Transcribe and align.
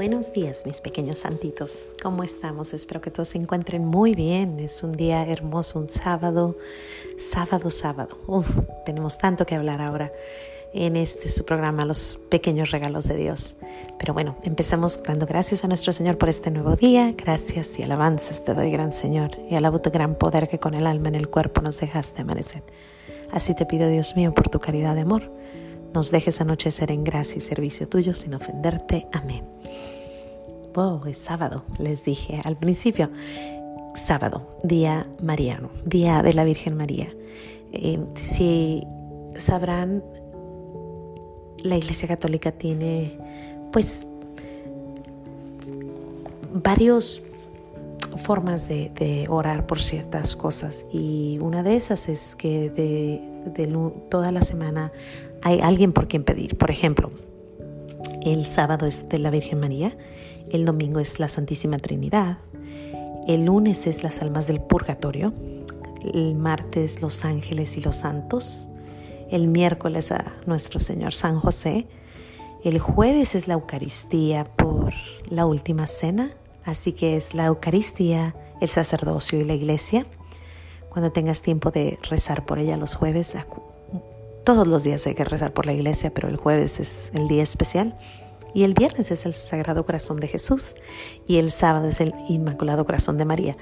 Buenos 0.00 0.32
días, 0.32 0.64
mis 0.64 0.80
pequeños 0.80 1.18
santitos. 1.18 1.94
¿Cómo 2.02 2.22
estamos? 2.22 2.72
Espero 2.72 3.02
que 3.02 3.10
todos 3.10 3.28
se 3.28 3.36
encuentren 3.36 3.84
muy 3.84 4.14
bien. 4.14 4.58
Es 4.58 4.82
un 4.82 4.92
día 4.92 5.26
hermoso, 5.26 5.78
un 5.78 5.90
sábado, 5.90 6.56
sábado, 7.18 7.68
sábado. 7.68 8.16
Tenemos 8.86 9.18
tanto 9.18 9.44
que 9.44 9.56
hablar 9.56 9.82
ahora 9.82 10.10
en 10.72 10.96
este 10.96 11.28
su 11.28 11.44
programa, 11.44 11.84
Los 11.84 12.18
Pequeños 12.30 12.70
Regalos 12.70 13.08
de 13.08 13.16
Dios. 13.16 13.56
Pero 13.98 14.14
bueno, 14.14 14.38
empezamos 14.42 15.02
dando 15.02 15.26
gracias 15.26 15.64
a 15.64 15.68
nuestro 15.68 15.92
Señor 15.92 16.16
por 16.16 16.30
este 16.30 16.50
nuevo 16.50 16.76
día. 16.76 17.12
Gracias 17.14 17.78
y 17.78 17.82
alabanzas 17.82 18.42
te 18.42 18.54
doy, 18.54 18.70
gran 18.70 18.94
Señor, 18.94 19.32
y 19.50 19.54
alabo 19.54 19.82
tu 19.82 19.90
gran 19.90 20.14
poder 20.14 20.48
que 20.48 20.58
con 20.58 20.72
el 20.72 20.86
alma 20.86 21.08
en 21.08 21.16
el 21.16 21.28
cuerpo 21.28 21.60
nos 21.60 21.78
dejaste 21.78 22.22
amanecer. 22.22 22.62
Así 23.32 23.54
te 23.54 23.66
pido, 23.66 23.86
Dios 23.86 24.16
mío, 24.16 24.32
por 24.32 24.48
tu 24.48 24.60
caridad 24.60 24.94
de 24.94 25.02
amor 25.02 25.30
nos 25.94 26.10
dejes 26.10 26.40
anochecer 26.40 26.90
en 26.90 27.04
gracia 27.04 27.38
y 27.38 27.40
servicio 27.40 27.88
tuyo 27.88 28.14
sin 28.14 28.34
ofenderte. 28.34 29.06
Amén. 29.12 29.44
Wow, 30.74 31.06
es 31.06 31.18
sábado, 31.18 31.64
les 31.78 32.04
dije 32.04 32.40
al 32.44 32.56
principio. 32.56 33.10
Sábado, 33.94 34.56
día 34.62 35.04
mariano, 35.20 35.70
día 35.84 36.22
de 36.22 36.32
la 36.32 36.44
Virgen 36.44 36.76
María. 36.76 37.12
Eh, 37.72 37.98
si 38.14 38.84
sabrán, 39.34 40.04
la 41.62 41.76
Iglesia 41.76 42.06
Católica 42.06 42.52
tiene 42.52 43.18
pues 43.72 44.06
varios 46.52 47.22
formas 48.16 48.68
de, 48.68 49.26
orar 49.28 49.66
por 49.66 49.80
ciertas 49.80 50.36
cosas 50.36 50.86
y 50.92 51.38
una 51.40 51.62
de 51.62 51.76
esas 51.76 52.08
es 52.08 52.36
que 52.36 52.70
de, 52.70 53.22
de 53.52 53.66
toda 54.08 54.32
la 54.32 54.42
semana 54.42 54.92
hay 55.42 55.60
alguien 55.60 55.92
por 55.92 56.08
quien 56.08 56.24
pedir. 56.24 56.56
Por 56.56 56.70
ejemplo, 56.70 57.10
el 58.22 58.46
sábado 58.46 58.86
es 58.86 59.08
de 59.08 59.18
la 59.18 59.30
Virgen 59.30 59.60
María, 59.60 59.96
el 60.50 60.64
domingo 60.64 61.00
es 61.00 61.18
la 61.18 61.28
Santísima 61.28 61.78
Trinidad, 61.78 62.38
el 63.26 63.46
lunes 63.46 63.86
es 63.86 64.02
las 64.02 64.20
almas 64.22 64.46
del 64.46 64.60
purgatorio, 64.60 65.32
el 66.12 66.34
martes 66.34 67.02
los 67.02 67.24
ángeles 67.24 67.76
y 67.76 67.80
los 67.80 67.96
santos, 67.96 68.68
el 69.30 69.48
miércoles 69.48 70.12
a 70.12 70.34
nuestro 70.46 70.80
Señor 70.80 71.14
San 71.14 71.38
José, 71.38 71.86
el 72.64 72.78
jueves 72.78 73.34
es 73.34 73.48
la 73.48 73.54
Eucaristía 73.54 74.44
por 74.44 74.92
la 75.28 75.46
última 75.46 75.86
cena, 75.86 76.30
así 76.64 76.92
que 76.92 77.16
es 77.16 77.34
la 77.34 77.46
Eucaristía, 77.46 78.34
el 78.60 78.68
sacerdocio 78.68 79.40
y 79.40 79.44
la 79.44 79.54
iglesia. 79.54 80.06
Cuando 80.90 81.12
tengas 81.12 81.40
tiempo 81.40 81.70
de 81.70 81.98
rezar 82.02 82.44
por 82.44 82.58
ella 82.58 82.76
los 82.76 82.96
jueves, 82.96 83.36
todos 84.44 84.66
los 84.66 84.84
días 84.84 85.06
hay 85.06 85.14
que 85.14 85.24
rezar 85.24 85.52
por 85.52 85.66
la 85.66 85.72
iglesia, 85.72 86.12
pero 86.12 86.28
el 86.28 86.36
jueves 86.36 86.80
es 86.80 87.10
el 87.14 87.28
día 87.28 87.42
especial. 87.42 87.96
Y 88.52 88.64
el 88.64 88.74
viernes 88.74 89.10
es 89.10 89.26
el 89.26 89.34
Sagrado 89.34 89.86
Corazón 89.86 90.16
de 90.16 90.28
Jesús. 90.28 90.74
Y 91.26 91.38
el 91.38 91.50
sábado 91.50 91.86
es 91.86 92.00
el 92.00 92.14
Inmaculado 92.28 92.84
Corazón 92.84 93.16
de 93.16 93.24
María, 93.24 93.56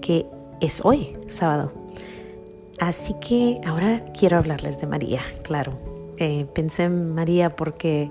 que 0.00 0.26
es 0.60 0.84
hoy, 0.84 1.12
sábado. 1.28 1.72
Así 2.80 3.14
que 3.20 3.60
ahora 3.66 4.04
quiero 4.18 4.38
hablarles 4.38 4.80
de 4.80 4.86
María, 4.86 5.22
claro. 5.42 5.78
Eh, 6.18 6.46
pensé 6.54 6.84
en 6.84 7.14
María 7.14 7.56
porque, 7.56 8.10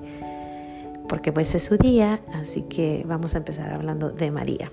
porque 1.07 1.31
pues 1.31 1.53
es 1.55 1.63
su 1.63 1.77
día, 1.77 2.21
así 2.33 2.63
que 2.63 3.03
vamos 3.07 3.35
a 3.35 3.39
empezar 3.39 3.71
hablando 3.73 4.09
de 4.09 4.31
María. 4.31 4.71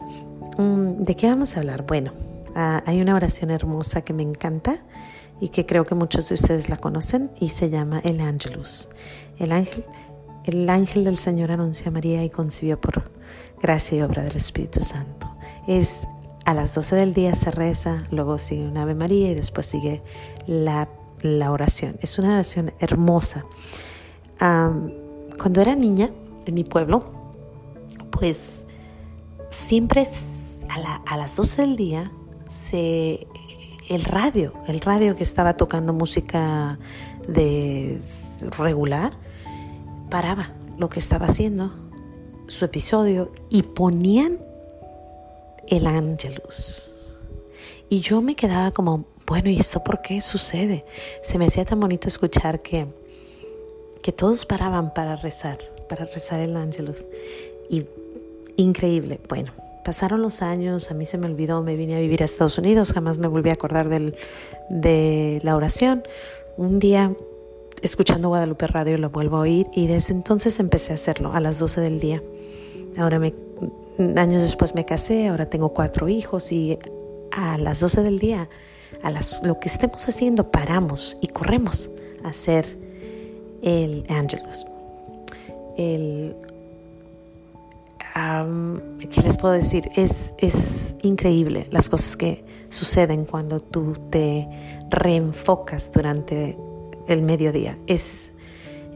Mm, 0.59 1.03
¿De 1.03 1.17
qué 1.17 1.29
vamos 1.29 1.57
a 1.57 1.61
hablar? 1.61 1.85
Bueno, 1.87 2.13
ah, 2.55 2.83
hay 2.87 3.01
una 3.01 3.15
oración 3.15 3.51
hermosa 3.51 4.03
que 4.03 4.13
me 4.13 4.23
encanta 4.23 4.83
y 5.41 5.49
que 5.49 5.67
creo 5.67 5.87
que 5.87 5.95
muchos 5.95 6.29
de 6.29 6.35
ustedes 6.35 6.69
la 6.69 6.77
conocen 6.77 7.31
y 7.41 7.49
se 7.49 7.71
llama 7.71 8.01
el 8.05 8.21
Angelus. 8.21 8.89
El 9.39 9.53
ángel, 9.53 9.85
el 10.45 10.69
ángel 10.69 11.05
del 11.05 11.17
Señor 11.17 11.51
anunció 11.51 11.89
a 11.89 11.93
María 11.93 12.23
y 12.25 12.31
concibió 12.31 12.81
por 12.81 13.11
gracia 13.61 13.99
y 13.99 14.03
obra 14.03 14.23
del 14.23 14.37
Espíritu 14.37 14.81
Santo. 14.81 15.35
Es 15.67 16.07
a 16.45 16.55
las 16.55 16.75
12 16.75 16.97
del 16.97 17.15
día 17.15 17.35
se 17.35 17.51
reza, 17.51 18.05
luego 18.11 18.39
sigue 18.39 18.67
un 18.67 18.77
Ave 18.77 18.95
María 18.95 19.31
y 19.31 19.35
después 19.35 19.67
sigue 19.67 20.03
la, 20.47 20.89
la 21.23 21.53
oración. 21.53 21.97
Es 22.01 22.19
una 22.19 22.35
oración 22.35 22.73
hermosa. 22.79 23.45
cuando 24.39 25.61
era 25.61 25.75
niña 25.75 26.11
en 26.47 26.55
mi 26.55 26.65
pueblo, 26.65 27.05
pues 28.11 28.65
siempre 29.51 30.05
a, 30.69 30.97
a 31.07 31.17
las 31.17 31.37
12 31.37 31.63
del 31.63 31.77
día 31.77 32.13
se 32.49 33.27
el 33.91 34.05
radio, 34.05 34.55
el 34.69 34.81
radio 34.81 35.17
que 35.17 35.25
estaba 35.25 35.57
tocando 35.57 35.93
música 35.93 36.79
de 37.27 38.01
regular, 38.57 39.13
paraba 40.09 40.53
lo 40.79 40.89
que 40.89 41.01
estaba 41.01 41.27
haciendo, 41.27 41.73
su 42.47 42.65
episodio, 42.65 43.33
y 43.51 43.65
ponían 43.65 44.39
el 45.67 45.89
Angelus. 45.89 47.19
Y 47.89 47.99
yo 47.99 48.23
me 48.23 48.37
quedaba 48.37 48.71
como, 48.71 49.07
bueno, 49.27 49.51
¿y 49.51 49.59
esto 49.59 49.83
por 49.83 50.01
qué 50.01 50.21
sucede? 50.21 50.85
Se 51.25 51.37
me 51.37 51.47
hacía 51.47 51.65
tan 51.65 51.81
bonito 51.81 52.07
escuchar 52.07 52.63
que, 52.63 52.87
que 54.03 54.13
todos 54.13 54.47
paraban 54.47 54.95
para 54.95 55.17
rezar, 55.17 55.59
para 55.89 56.05
rezar 56.05 56.39
el 56.39 56.57
Angelus. 56.57 57.07
Y 57.69 57.87
increíble, 58.57 59.21
bueno, 59.29 59.53
Pasaron 59.85 60.23
los 60.23 60.43
años, 60.43 60.91
a 60.91 60.95
mí 60.95 61.07
se 61.07 61.19
me 61.19 61.27
olvidó, 61.27 61.63
me 61.63 61.77
vine 61.77 61.97
a 61.97 62.01
vivir 62.01 62.23
a 62.23 62.25
Estados 62.25 62.59
Unidos, 62.59 62.93
jamás 62.93 63.19
me 63.19 63.29
volví 63.29 63.51
a 63.51 63.55
acordar 63.55 63.89
del, 63.89 64.17
de 64.69 65.41
la 65.43 65.57
oración. 65.57 66.03
Un 66.57 66.79
día, 66.79 67.15
escuchando 67.83 68.29
Guadalupe 68.29 68.67
Radio, 68.67 68.99
lo 68.99 69.11
vuelvo 69.11 69.39
a 69.39 69.41
oír 69.41 69.67
y 69.75 69.87
desde 69.87 70.13
entonces 70.13 70.61
empecé 70.61 70.93
a 70.93 70.95
hacerlo 70.95 71.33
a 71.33 71.41
las 71.41 71.59
12 71.59 71.81
del 71.81 71.99
día. 71.99 72.23
Ahora 72.99 73.19
me, 73.19 73.33
años 74.17 74.43
después 74.43 74.75
me 74.75 74.85
casé, 74.85 75.29
ahora 75.29 75.47
tengo 75.47 75.71
cuatro 75.71 76.09
hijos 76.09 76.53
y 76.53 76.79
a 77.33 77.59
las 77.59 77.81
12 77.81 78.03
del 78.03 78.19
día, 78.19 78.49
a 79.03 79.11
las, 79.11 79.43
lo 79.45 79.59
que 79.61 79.69
estemos 79.69 80.09
haciendo, 80.09 80.51
paramos 80.51 81.17
y 81.21 81.29
corremos 81.29 81.91
a 82.25 82.29
hacer 82.29 82.67
el 83.63 84.05
Angelus. 84.09 84.67
El 85.77 86.37
¿qué 89.11 89.23
les 89.23 89.37
puedo 89.37 89.55
decir? 89.55 89.91
Es, 89.97 90.35
es 90.39 90.95
increíble 91.03 91.67
las 91.71 91.89
cosas 91.89 92.17
que 92.17 92.45
suceden 92.69 93.25
cuando 93.25 93.61
tú 93.61 93.97
te 94.11 94.49
reenfocas 94.91 95.91
durante 95.93 96.57
el 97.09 97.23
mediodía. 97.23 97.79
Es, 97.87 98.33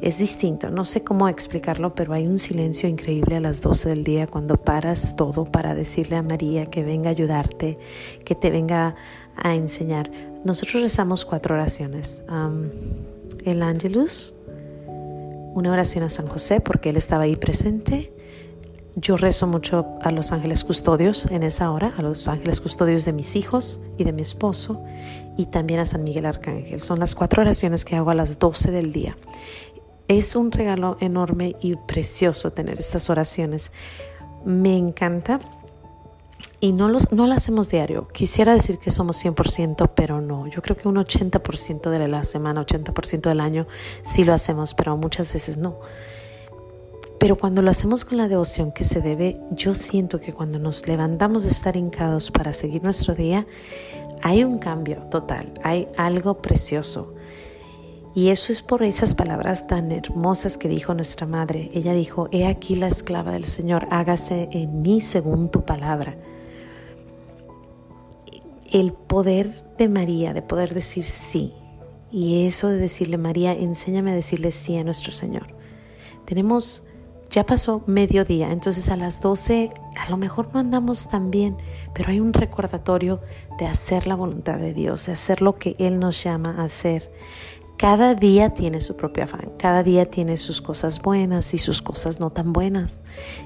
es 0.01 0.19
distinto, 0.19 0.71
no 0.71 0.85
sé 0.85 1.03
cómo 1.03 1.29
explicarlo, 1.29 1.95
pero 1.95 2.12
hay 2.12 2.27
un 2.27 2.39
silencio 2.39 2.89
increíble 2.89 3.37
a 3.37 3.41
las 3.41 3.62
12 3.62 3.89
del 3.89 4.05
día 4.05 4.27
cuando 4.27 4.57
paras 4.57 5.17
todo 5.17 5.45
para 5.45 5.75
decirle 5.75 6.17
a 6.17 6.23
María 6.23 6.67
que 6.67 6.83
venga 6.83 7.09
a 7.09 7.12
ayudarte, 7.12 7.79
que 8.25 8.35
te 8.35 8.51
venga 8.51 8.95
a 9.37 9.55
enseñar. 9.55 10.11
Nosotros 10.45 10.83
rezamos 10.83 11.25
cuatro 11.25 11.55
oraciones. 11.55 12.23
el 13.45 13.62
Angelus, 13.62 14.35
una 15.55 15.73
oración 15.73 16.05
a 16.05 16.09
San 16.09 16.27
José 16.27 16.61
porque 16.61 16.91
él 16.91 16.97
estaba 16.97 17.25
ahí 17.25 17.37
presente, 17.37 18.12
yo 18.97 19.16
rezo 19.16 19.47
mucho 19.47 19.87
a 20.03 20.10
los 20.10 20.32
ángeles 20.32 20.65
custodios 20.65 21.27
en 21.27 21.43
esa 21.43 21.71
hora, 21.71 21.93
a 21.97 22.03
los 22.03 22.28
ángeles 22.28 22.60
custodios 22.60 23.05
de 23.05 23.12
mis 23.12 23.34
hijos 23.34 23.81
y 23.99 24.05
de 24.05 24.12
mi 24.12 24.22
esposo, 24.22 24.82
y 25.37 25.47
también 25.47 25.81
a 25.81 25.87
San 25.87 26.05
Miguel 26.05 26.27
Arcángel. 26.27 26.81
Son 26.81 27.00
las 27.00 27.15
cuatro 27.15 27.43
oraciones 27.43 27.84
que 27.84 27.97
hago 27.97 28.10
a 28.10 28.15
las 28.15 28.38
12 28.38 28.71
del 28.71 28.93
día. 28.93 29.16
Es 30.06 30.37
un 30.37 30.53
regalo 30.53 30.97
enorme 31.00 31.56
y 31.60 31.77
precioso 31.77 32.53
tener 32.53 32.78
estas 32.78 33.10
oraciones. 33.10 33.72
Me 34.44 34.77
encanta 34.77 35.41
y 36.61 36.72
no, 36.72 36.88
los, 36.88 37.11
no 37.11 37.26
lo 37.26 37.34
hacemos 37.34 37.69
diario. 37.69 38.06
Quisiera 38.09 38.55
decir 38.55 38.78
que 38.78 38.91
somos 38.91 39.22
100%, 39.25 39.91
pero 39.94 40.21
no. 40.21 40.47
Yo 40.47 40.62
creo 40.62 40.76
que 40.76 40.88
un 40.88 40.97
80% 40.97 41.91
de 41.91 42.09
la 42.09 42.22
semana, 42.22 42.65
80% 42.65 43.22
del 43.22 43.41
año 43.41 43.67
sí 44.02 44.25
lo 44.25 44.32
hacemos, 44.32 44.75
pero 44.75 44.96
muchas 44.96 45.32
veces 45.32 45.56
no. 45.56 45.79
Pero 47.19 47.37
cuando 47.37 47.62
lo 47.62 47.70
hacemos 47.70 48.05
con 48.05 48.19
la 48.19 48.28
devoción 48.28 48.72
que 48.72 48.84
se 48.84 49.00
debe, 49.00 49.40
yo 49.50 49.75
siento 49.75 50.20
que 50.20 50.32
cuando 50.32 50.58
nos 50.58 50.87
levantamos 50.88 51.44
de 51.44 51.50
estar 51.50 51.76
hincados 51.76 52.31
para 52.31 52.52
seguir 52.52 52.82
nuestro 52.82 53.14
día, 53.14 53.46
hay 54.22 54.44
un 54.44 54.58
cambio 54.58 55.02
total, 55.11 55.52
hay 55.62 55.88
algo 55.96 56.43
precioso. 56.43 57.14
Y 58.14 58.28
eso 58.28 58.52
es 58.52 58.62
por 58.62 58.84
esas 58.84 59.14
palabras 59.14 59.66
tan 59.66 59.90
hermosas 59.90 60.56
que 60.56 60.69
dijo 60.69 60.94
nuestra 60.94 61.26
madre. 61.26 61.70
Ella 61.75 61.93
dijo, 61.93 62.28
he 62.31 62.46
aquí 62.46 62.76
la 62.76 62.87
esclava 62.87 63.32
del 63.32 63.44
Señor, 63.44 63.88
hágase 63.90 64.49
en 64.52 64.82
mí 64.82 65.00
según 65.00 65.50
tu 65.50 65.64
palabra. 65.64 66.17
El 68.70 68.93
poder 68.93 69.64
de 69.78 69.88
María, 69.88 70.32
de 70.32 70.43
poder 70.43 70.75
decir 70.75 71.05
sí. 71.05 71.55
Y 72.12 72.46
eso 72.46 72.69
de 72.69 72.76
decirle, 72.76 73.19
María, 73.19 73.52
enséñame 73.52 74.12
a 74.12 74.14
decirle 74.14 74.52
sí 74.52 74.76
a 74.76 74.84
nuestro 74.84 75.10
Señor. 75.10 75.49
Tenemos 76.25 76.84
ya 77.34 77.44
pasó 77.44 77.82
mediodía, 77.86 78.52
entonces 78.52 78.90
a 78.90 78.96
las 78.96 79.20
12 79.20 79.72
a 79.98 80.08
lo 80.08 80.16
mejor 80.16 80.50
no 80.54 80.60
andamos 80.60 81.08
tan 81.08 81.32
bien, 81.32 81.56
pero 81.92 82.10
hay 82.10 82.20
un 82.20 82.32
recordatorio 82.32 83.20
de 83.58 83.66
hacer 83.66 84.06
la 84.06 84.14
voluntad 84.14 84.56
de 84.56 84.72
Dios, 84.72 85.06
de 85.06 85.12
hacer 85.14 85.42
lo 85.42 85.56
que 85.56 85.75
Él 85.81 85.98
nos 85.98 86.22
llama 86.22 86.54
a 86.58 86.62
hacer. 86.62 87.10
Cada 87.76 88.14
día 88.14 88.54
tiene 88.54 88.81
su 88.81 88.96
propio 88.96 89.25
afán, 89.25 89.50
cada 89.58 89.82
día 89.82 90.08
tiene 90.08 90.36
sus 90.36 90.62
cosas 90.62 91.02
buenas 91.02 91.54
y 91.54 91.58
sus 91.58 91.82
cosas 91.82 92.20
no 92.20 92.31
tan 92.31 92.52
buenas. 92.52 93.00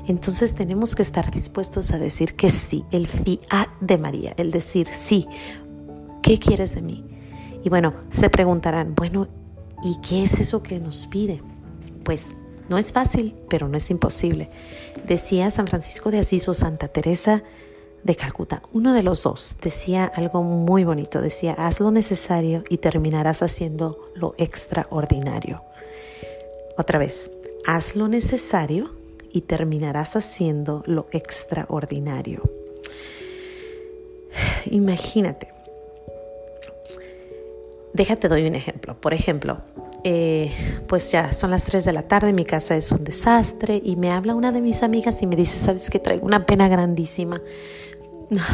Entonces 0.07 0.55
tenemos 0.55 0.95
que 0.95 1.01
estar 1.01 1.31
dispuestos 1.31 1.91
a 1.93 1.99
decir 1.99 2.35
que 2.37 2.51
sí, 2.51 2.85
el 2.91 3.07
fiat 3.07 3.71
de 3.81 3.97
María, 3.97 4.35
el 4.37 4.51
decir 4.51 4.87
sí, 4.93 5.27
¿qué 6.21 6.39
quieres 6.39 6.75
de 6.75 6.83
mí? 6.83 7.07
Y 7.65 7.71
bueno, 7.71 7.95
se 8.11 8.29
preguntarán, 8.29 8.95
bueno, 8.95 9.29
¿y 9.83 9.97
qué 10.03 10.25
es 10.25 10.39
eso 10.41 10.63
que 10.63 10.79
nos 10.79 11.07
pide? 11.07 11.43
Pues 12.05 12.37
no 12.69 12.79
es 12.79 12.93
fácil, 12.93 13.35
pero 13.49 13.69
no 13.69 13.77
es 13.77 13.91
imposible. 13.91 14.51
Decía 15.07 15.51
San 15.51 15.67
Francisco 15.67 16.11
de 16.11 16.19
Asís 16.19 16.49
o 16.49 16.55
Santa 16.55 16.89
Teresa 16.89 17.43
de 18.05 18.15
Calcuta, 18.15 18.63
uno 18.73 18.95
de 18.95 19.03
los 19.03 19.23
dos, 19.25 19.57
decía 19.61 20.05
algo 20.15 20.43
muy 20.43 20.85
bonito, 20.85 21.21
decía, 21.21 21.55
haz 21.55 21.81
lo 21.81 21.91
necesario 21.91 22.63
y 22.69 22.79
terminarás 22.79 23.43
haciendo 23.43 23.99
lo 24.15 24.35
extraordinario. 24.39 25.63
Otra 26.77 26.99
vez, 26.99 27.31
haz 27.67 27.97
lo 27.97 28.09
necesario 28.09 28.95
y 29.33 29.43
terminarás 29.43 30.17
haciendo 30.17 30.83
lo 30.87 31.07
extraordinario. 31.11 32.43
Imagínate. 34.67 35.49
Déjate 37.93 38.29
doy 38.29 38.47
un 38.47 38.55
ejemplo. 38.55 39.01
Por 39.01 39.13
ejemplo, 39.13 39.59
eh, 40.11 40.51
pues 40.87 41.13
ya 41.13 41.33
son 41.33 41.51
las 41.51 41.67
3 41.67 41.85
de 41.85 41.93
la 41.93 42.01
tarde, 42.01 42.33
mi 42.33 42.47
casa 42.47 42.75
es 42.75 42.91
un 42.93 43.05
desastre 43.05 43.79
y 43.85 43.97
me 43.97 44.11
habla 44.11 44.35
una 44.35 44.53
de 44.53 44.63
mis 44.63 44.83
amigas 44.83 45.21
y 45.21 45.27
me 45.27 45.37
dice, 45.37 45.59
sabes 45.59 45.91
que 45.91 45.99
traigo 45.99 46.25
una 46.25 46.47
pena 46.47 46.67
grandísima, 46.67 47.39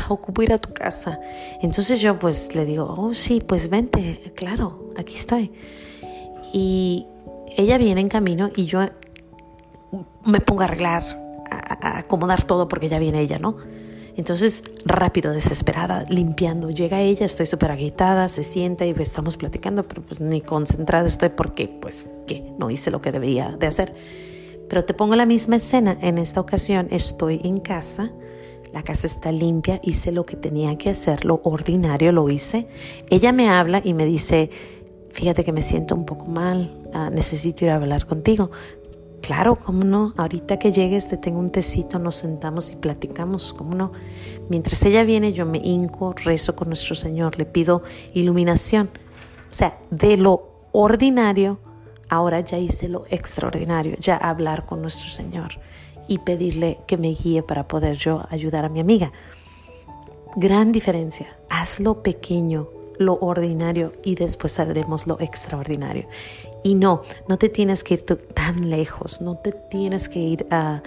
ocupo 0.08 0.42
ir 0.42 0.52
a 0.52 0.58
tu 0.58 0.72
casa. 0.72 1.20
Entonces 1.62 2.00
yo 2.00 2.18
pues 2.18 2.56
le 2.56 2.64
digo, 2.64 2.92
oh 2.98 3.14
sí, 3.14 3.40
pues 3.40 3.68
vente, 3.68 4.32
claro, 4.34 4.90
aquí 4.96 5.14
estoy. 5.14 5.52
Y 6.52 7.06
ella 7.56 7.78
viene 7.78 8.00
en 8.00 8.08
camino 8.08 8.50
y 8.56 8.64
yo 8.64 8.80
me 10.24 10.40
pongo 10.40 10.62
a 10.62 10.64
arreglar, 10.64 11.04
a, 11.48 11.98
acomodar 11.98 12.42
todo 12.42 12.66
porque 12.66 12.88
ya 12.88 12.98
viene 12.98 13.20
ella, 13.20 13.38
¿no? 13.38 13.54
Entonces, 14.16 14.62
rápido, 14.84 15.32
desesperada, 15.32 16.04
limpiando, 16.08 16.70
llega 16.70 17.00
ella, 17.00 17.26
estoy 17.26 17.46
súper 17.46 17.72
agitada, 17.72 18.28
se 18.28 18.42
sienta 18.44 18.86
y 18.86 18.94
estamos 18.98 19.36
platicando, 19.36 19.82
pero 19.82 20.02
pues 20.02 20.20
ni 20.20 20.40
concentrada 20.40 21.06
estoy 21.06 21.30
porque, 21.30 21.68
pues, 21.68 22.08
que 22.26 22.52
no 22.58 22.70
hice 22.70 22.90
lo 22.90 23.00
que 23.00 23.10
debía 23.10 23.56
de 23.58 23.66
hacer. 23.66 23.94
Pero 24.68 24.84
te 24.84 24.94
pongo 24.94 25.16
la 25.16 25.26
misma 25.26 25.56
escena, 25.56 25.98
en 26.00 26.18
esta 26.18 26.40
ocasión 26.40 26.88
estoy 26.90 27.40
en 27.42 27.58
casa, 27.58 28.12
la 28.72 28.82
casa 28.82 29.06
está 29.06 29.30
limpia, 29.30 29.80
hice 29.82 30.10
lo 30.10 30.24
que 30.24 30.36
tenía 30.36 30.76
que 30.78 30.90
hacer, 30.90 31.24
lo 31.24 31.40
ordinario 31.44 32.10
lo 32.12 32.28
hice. 32.28 32.66
Ella 33.10 33.32
me 33.32 33.48
habla 33.48 33.80
y 33.84 33.94
me 33.94 34.04
dice, 34.04 34.50
fíjate 35.12 35.44
que 35.44 35.52
me 35.52 35.62
siento 35.62 35.94
un 35.94 36.04
poco 36.04 36.26
mal, 36.26 36.82
ah, 36.92 37.10
necesito 37.10 37.64
ir 37.64 37.70
a 37.70 37.76
hablar 37.76 38.06
contigo. 38.06 38.50
Claro, 39.24 39.56
cómo 39.56 39.84
no, 39.84 40.12
ahorita 40.18 40.58
que 40.58 40.70
llegues 40.70 41.08
te 41.08 41.16
tengo 41.16 41.38
un 41.38 41.48
tecito, 41.48 41.98
nos 41.98 42.16
sentamos 42.16 42.70
y 42.72 42.76
platicamos, 42.76 43.54
cómo 43.54 43.74
no. 43.74 43.90
Mientras 44.50 44.84
ella 44.84 45.02
viene 45.02 45.32
yo 45.32 45.46
me 45.46 45.56
hinco, 45.56 46.12
rezo 46.12 46.54
con 46.54 46.68
nuestro 46.68 46.94
Señor, 46.94 47.38
le 47.38 47.46
pido 47.46 47.82
iluminación. 48.12 48.90
O 49.50 49.54
sea, 49.54 49.78
de 49.90 50.18
lo 50.18 50.50
ordinario, 50.72 51.58
ahora 52.10 52.40
ya 52.40 52.58
hice 52.58 52.86
lo 52.90 53.06
extraordinario, 53.08 53.96
ya 53.98 54.18
hablar 54.18 54.66
con 54.66 54.82
nuestro 54.82 55.08
Señor 55.08 55.52
y 56.06 56.18
pedirle 56.18 56.80
que 56.86 56.98
me 56.98 57.08
guíe 57.08 57.42
para 57.42 57.66
poder 57.66 57.96
yo 57.96 58.26
ayudar 58.28 58.66
a 58.66 58.68
mi 58.68 58.80
amiga. 58.80 59.10
Gran 60.36 60.70
diferencia, 60.70 61.34
hazlo 61.48 62.02
pequeño, 62.02 62.68
lo 62.98 63.14
ordinario 63.20 63.92
y 64.04 64.14
después 64.14 64.58
haremos 64.60 65.06
lo 65.06 65.18
extraordinario. 65.20 66.06
Y 66.62 66.74
no, 66.74 67.02
no 67.28 67.36
te 67.38 67.48
tienes 67.48 67.84
que 67.84 67.94
ir 67.94 68.04
tan 68.04 68.70
lejos, 68.70 69.20
no 69.20 69.36
te 69.36 69.52
tienes 69.52 70.08
que 70.08 70.18
ir 70.18 70.46
a, 70.50 70.82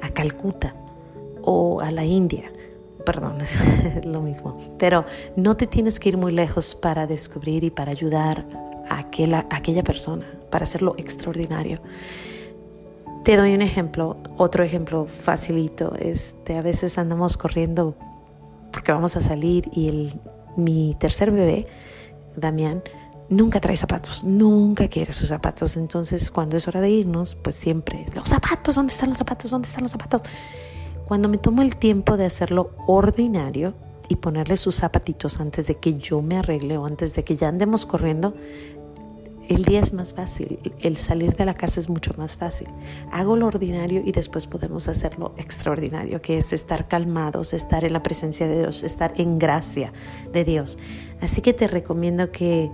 a 0.00 0.08
Calcuta 0.10 0.74
o 1.42 1.80
a 1.80 1.90
la 1.90 2.04
India. 2.04 2.52
Perdón, 3.04 3.40
es 3.40 3.58
lo 4.04 4.20
mismo. 4.20 4.76
Pero 4.78 5.04
no 5.36 5.56
te 5.56 5.66
tienes 5.66 5.98
que 5.98 6.10
ir 6.10 6.16
muy 6.16 6.32
lejos 6.32 6.74
para 6.74 7.06
descubrir 7.06 7.64
y 7.64 7.70
para 7.70 7.90
ayudar 7.90 8.46
a 8.88 8.98
aquella, 8.98 9.46
a 9.50 9.56
aquella 9.56 9.82
persona, 9.82 10.26
para 10.50 10.64
hacerlo 10.64 10.94
extraordinario. 10.98 11.80
Te 13.24 13.36
doy 13.36 13.54
un 13.54 13.62
ejemplo, 13.62 14.16
otro 14.36 14.64
ejemplo 14.64 15.06
facilito. 15.06 15.94
Este, 15.98 16.56
a 16.56 16.62
veces 16.62 16.98
andamos 16.98 17.36
corriendo 17.36 17.94
porque 18.72 18.92
vamos 18.92 19.16
a 19.16 19.20
salir 19.20 19.68
y 19.72 19.88
el, 19.88 20.20
mi 20.58 20.94
tercer 20.98 21.30
bebé, 21.30 21.66
Damián, 22.36 22.82
nunca 23.28 23.60
trae 23.60 23.76
zapatos, 23.76 24.24
nunca 24.24 24.88
quiere 24.88 25.12
sus 25.12 25.28
zapatos. 25.28 25.76
Entonces, 25.76 26.30
cuando 26.30 26.56
es 26.56 26.68
hora 26.68 26.80
de 26.80 26.90
irnos, 26.90 27.34
pues 27.34 27.54
siempre, 27.54 28.04
los 28.14 28.28
zapatos, 28.28 28.74
¿dónde 28.74 28.92
están 28.92 29.08
los 29.08 29.18
zapatos? 29.18 29.50
¿Dónde 29.50 29.66
están 29.66 29.82
los 29.82 29.92
zapatos? 29.92 30.22
Cuando 31.06 31.28
me 31.28 31.38
tomo 31.38 31.62
el 31.62 31.76
tiempo 31.76 32.16
de 32.16 32.26
hacerlo 32.26 32.72
ordinario 32.86 33.74
y 34.08 34.16
ponerle 34.16 34.56
sus 34.56 34.76
zapatitos 34.76 35.40
antes 35.40 35.66
de 35.66 35.76
que 35.76 35.96
yo 35.96 36.22
me 36.22 36.38
arregle 36.38 36.78
o 36.78 36.86
antes 36.86 37.14
de 37.14 37.24
que 37.24 37.36
ya 37.36 37.48
andemos 37.48 37.86
corriendo, 37.86 38.34
el 39.48 39.64
día 39.64 39.80
es 39.80 39.94
más 39.94 40.12
fácil, 40.12 40.58
el 40.80 40.96
salir 40.96 41.34
de 41.34 41.44
la 41.44 41.54
casa 41.54 41.80
es 41.80 41.88
mucho 41.88 42.12
más 42.18 42.36
fácil. 42.36 42.68
Hago 43.10 43.34
lo 43.34 43.46
ordinario 43.46 44.02
y 44.04 44.12
después 44.12 44.46
podemos 44.46 44.88
hacer 44.88 45.18
lo 45.18 45.34
extraordinario, 45.38 46.20
que 46.20 46.36
es 46.36 46.52
estar 46.52 46.86
calmados, 46.86 47.54
estar 47.54 47.84
en 47.84 47.94
la 47.94 48.02
presencia 48.02 48.46
de 48.46 48.58
Dios, 48.58 48.84
estar 48.84 49.14
en 49.16 49.38
gracia 49.38 49.92
de 50.32 50.44
Dios. 50.44 50.78
Así 51.22 51.40
que 51.40 51.54
te 51.54 51.66
recomiendo 51.66 52.30
que, 52.30 52.70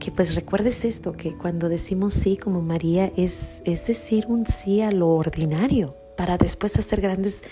que 0.00 0.10
pues 0.10 0.34
recuerdes 0.34 0.84
esto, 0.84 1.12
que 1.12 1.36
cuando 1.36 1.68
decimos 1.68 2.12
sí 2.12 2.36
como 2.36 2.60
María 2.60 3.12
es, 3.16 3.62
es 3.64 3.86
decir 3.86 4.26
un 4.28 4.46
sí 4.46 4.80
a 4.80 4.90
lo 4.90 5.08
ordinario 5.10 5.94
para 6.16 6.38
después 6.38 6.76
hacer 6.76 7.00
grandes, 7.00 7.44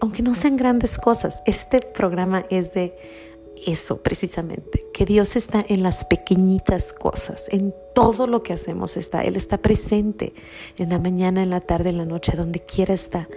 aunque 0.00 0.22
no 0.22 0.36
sean 0.36 0.56
grandes 0.56 0.98
cosas. 0.98 1.42
Este 1.46 1.80
programa 1.80 2.46
es 2.48 2.72
de 2.72 3.25
eso 3.66 4.02
precisamente, 4.02 4.80
que 4.92 5.04
Dios 5.04 5.36
está 5.36 5.64
en 5.68 5.82
las 5.82 6.04
pequeñitas 6.04 6.92
cosas, 6.92 7.48
en 7.50 7.74
todo 7.94 8.26
lo 8.26 8.42
que 8.42 8.52
hacemos 8.52 8.96
está. 8.96 9.22
Él 9.22 9.36
está 9.36 9.58
presente 9.58 10.34
en 10.76 10.90
la 10.90 10.98
mañana, 10.98 11.42
en 11.42 11.50
la 11.50 11.60
tarde, 11.60 11.90
en 11.90 11.98
la 11.98 12.04
noche, 12.04 12.32
donde 12.36 12.60
quiera 12.60 12.94
está. 12.94 13.28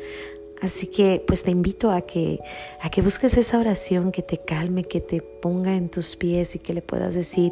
Así 0.61 0.87
que 0.87 1.23
pues 1.25 1.43
te 1.43 1.51
invito 1.51 1.89
a 1.91 2.01
que, 2.01 2.39
a 2.81 2.89
que 2.89 3.01
busques 3.01 3.37
esa 3.37 3.59
oración 3.59 4.11
que 4.11 4.21
te 4.21 4.39
calme, 4.39 4.83
que 4.83 4.99
te 4.99 5.21
ponga 5.21 5.75
en 5.75 5.89
tus 5.89 6.17
pies 6.17 6.55
y 6.55 6.59
que 6.59 6.73
le 6.73 6.81
puedas 6.81 7.15
decir 7.15 7.51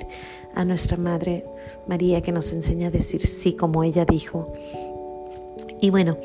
a 0.55 0.65
nuestra 0.65 0.97
Madre 0.97 1.45
María 1.87 2.21
que 2.21 2.33
nos 2.33 2.51
enseña 2.51 2.87
a 2.87 2.91
decir 2.91 3.25
sí 3.25 3.53
como 3.53 3.83
ella 3.83 4.03
dijo. 4.03 4.53
Y 5.79 5.89
bueno, 5.89 6.17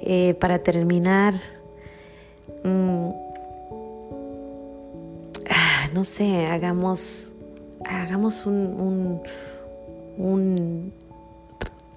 eh, 0.00 0.34
para 0.38 0.58
terminar, 0.58 1.34
mm, 2.62 3.10
no 5.92 6.04
sé, 6.04 6.46
hagamos, 6.46 7.32
hagamos 7.88 8.46
un, 8.46 9.20
un, 10.16 10.92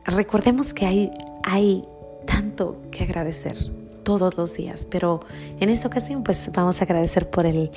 recordemos 0.05 0.73
que 0.73 0.85
hay, 0.85 1.11
hay 1.43 1.85
tanto 2.25 2.77
que 2.91 3.03
agradecer 3.03 3.55
todos 4.03 4.37
los 4.37 4.55
días, 4.55 4.85
pero 4.85 5.21
en 5.59 5.69
esta 5.69 5.87
ocasión 5.87 6.23
pues 6.23 6.49
vamos 6.53 6.81
a 6.81 6.85
agradecer 6.85 7.29
por 7.29 7.45
el, 7.45 7.71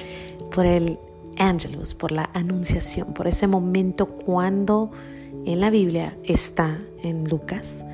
por 0.54 0.66
el 0.66 0.99
Angelus, 1.38 1.94
por 1.94 2.12
la 2.12 2.30
anunciación, 2.33 3.14
por 3.14 3.26
ese 3.26 3.47
momento 3.47 4.06
cuando 4.06 4.90
en 5.44 5.61
la 5.61 5.71
Biblia 5.71 6.16
está 6.25 6.80
en 7.02 7.25
Lucas, 7.25 7.85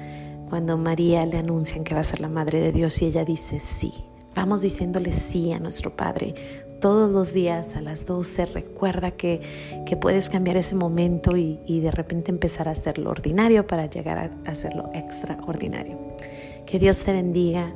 cuando 0.49 0.77
María 0.77 1.25
le 1.27 1.39
anuncian 1.39 1.85
que 1.85 1.95
va 1.95 2.01
a 2.01 2.05
ser 2.05 2.21
la 2.21 2.29
Madre 2.29 2.61
de 2.61 2.73
Dios 2.73 3.01
y 3.03 3.07
ella 3.07 3.25
dice 3.25 3.59
sí. 3.59 3.93
Vamos 4.35 4.61
diciéndole 4.61 5.11
sí 5.13 5.53
a 5.53 5.59
nuestro 5.59 5.97
Padre 5.97 6.35
todos 6.81 7.11
los 7.11 7.33
días 7.33 7.77
a 7.77 7.81
las 7.81 8.07
12, 8.07 8.47
recuerda 8.47 9.11
que, 9.11 9.41
que 9.87 9.97
puedes 9.97 10.31
cambiar 10.31 10.57
ese 10.57 10.75
momento 10.75 11.37
y, 11.37 11.81
de 11.81 11.91
repente 11.91 12.31
empezar 12.31 12.69
a 12.69 12.73
hacer 12.73 12.99
lo 12.99 13.11
ordinario 13.11 13.67
para 13.67 13.87
llegar 13.87 14.19
a 14.19 14.51
hacerlo 14.51 14.91
extraordinario. 14.95 15.99
Que 16.67 16.79
Dios 16.79 17.05
te 17.05 17.13
bendiga. 17.13 17.73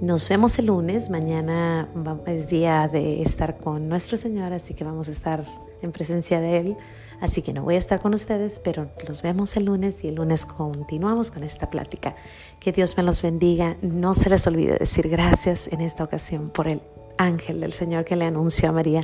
Nos 0.00 0.28
vemos 0.28 0.58
el 0.58 0.66
lunes. 0.66 1.10
Mañana 1.10 1.88
es 2.26 2.48
día 2.48 2.88
de 2.88 3.22
estar 3.22 3.56
con 3.58 3.88
nuestro 3.88 4.16
Señor, 4.16 4.52
así 4.52 4.74
que 4.74 4.84
vamos 4.84 5.08
a 5.08 5.12
estar 5.12 5.44
en 5.82 5.92
presencia 5.92 6.40
de 6.40 6.58
Él. 6.58 6.76
Así 7.20 7.40
que 7.40 7.54
no 7.54 7.62
voy 7.62 7.76
a 7.76 7.78
estar 7.78 8.00
con 8.00 8.12
ustedes, 8.12 8.58
pero 8.58 8.90
los 9.08 9.22
vemos 9.22 9.56
el 9.56 9.64
lunes 9.64 10.04
y 10.04 10.08
el 10.08 10.16
lunes 10.16 10.44
continuamos 10.44 11.30
con 11.30 11.44
esta 11.44 11.70
plática. 11.70 12.14
Que 12.60 12.72
Dios 12.72 12.96
me 12.96 13.02
los 13.02 13.22
bendiga. 13.22 13.76
No 13.80 14.12
se 14.12 14.28
les 14.28 14.46
olvide 14.46 14.76
decir 14.78 15.08
gracias 15.08 15.68
en 15.68 15.80
esta 15.80 16.04
ocasión 16.04 16.50
por 16.50 16.68
el 16.68 16.80
ángel 17.18 17.60
del 17.60 17.72
Señor 17.72 18.04
que 18.04 18.16
le 18.16 18.24
anunció 18.24 18.68
a 18.68 18.72
María 18.72 19.00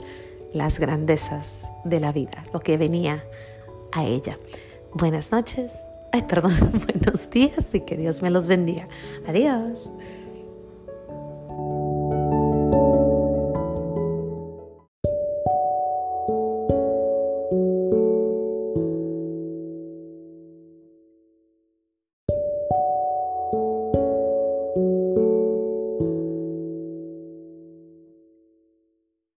las 0.52 0.78
grandezas 0.78 1.70
de 1.84 2.00
la 2.00 2.12
vida, 2.12 2.44
lo 2.52 2.60
que 2.60 2.76
venía 2.76 3.24
a 3.92 4.04
ella. 4.04 4.38
Buenas 4.92 5.32
noches, 5.32 5.72
ay, 6.12 6.22
perdón, 6.22 6.52
buenos 6.86 7.30
días 7.30 7.74
y 7.74 7.80
que 7.80 7.96
Dios 7.96 8.22
me 8.22 8.30
los 8.30 8.48
bendiga. 8.48 8.88
Adiós. 9.26 9.90